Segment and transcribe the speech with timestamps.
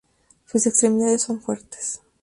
[0.47, 2.01] Sus extremidades son fuertes.